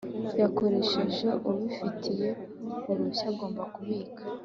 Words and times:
yakoreshejwe 0.41 1.29
ubifitiye 1.49 2.29
uruhushya 2.89 3.25
agomba 3.33 3.61
kubika 3.73 4.23